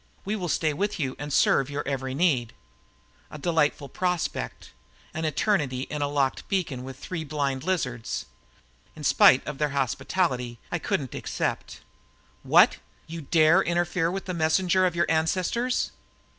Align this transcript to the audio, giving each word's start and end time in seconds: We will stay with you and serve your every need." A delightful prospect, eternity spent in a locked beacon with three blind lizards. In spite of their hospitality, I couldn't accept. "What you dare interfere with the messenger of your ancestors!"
We 0.25 0.35
will 0.35 0.49
stay 0.49 0.73
with 0.73 0.99
you 0.99 1.15
and 1.19 1.31
serve 1.31 1.69
your 1.69 1.87
every 1.87 2.15
need." 2.15 2.53
A 3.29 3.37
delightful 3.37 3.87
prospect, 3.87 4.71
eternity 5.13 5.83
spent 5.83 5.91
in 5.95 6.01
a 6.01 6.07
locked 6.07 6.47
beacon 6.49 6.83
with 6.83 6.97
three 6.97 7.23
blind 7.23 7.63
lizards. 7.63 8.25
In 8.95 9.03
spite 9.03 9.45
of 9.45 9.59
their 9.59 9.69
hospitality, 9.77 10.57
I 10.71 10.79
couldn't 10.79 11.13
accept. 11.13 11.81
"What 12.41 12.77
you 13.05 13.21
dare 13.21 13.61
interfere 13.61 14.09
with 14.09 14.25
the 14.25 14.33
messenger 14.33 14.87
of 14.87 14.95
your 14.95 15.05
ancestors!" 15.07 15.91